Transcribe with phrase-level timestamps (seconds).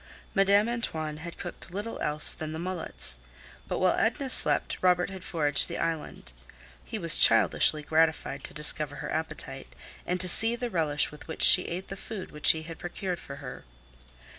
[0.33, 3.19] Madame Antoine had cooked little else than the mullets,
[3.67, 6.33] but while Edna slept Robert had foraged the island.
[6.83, 9.71] He was childishly gratified to discover her appetite,
[10.07, 13.19] and to see the relish with which she ate the food which he had procured
[13.19, 13.63] for her.